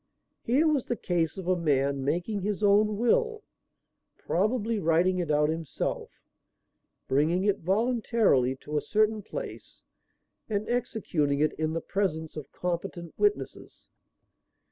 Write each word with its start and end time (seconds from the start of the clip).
Here 0.41 0.67
was 0.67 0.85
the 0.85 0.95
case 0.95 1.37
of 1.37 1.47
a 1.47 1.55
man 1.55 2.03
making 2.03 2.41
his 2.41 2.63
own 2.63 2.97
will, 2.97 3.43
probably 4.17 4.79
writing 4.79 5.19
it 5.19 5.29
out 5.29 5.49
himself, 5.49 6.09
bringing 7.07 7.43
it 7.43 7.59
voluntarily 7.59 8.55
to 8.61 8.79
a 8.79 8.81
certain 8.81 9.21
place 9.21 9.83
and 10.49 10.67
executing 10.67 11.39
it 11.39 11.53
in 11.53 11.73
the 11.73 11.81
presence 11.81 12.35
of 12.35 12.51
competent 12.51 13.13
witnesses. 13.15 13.89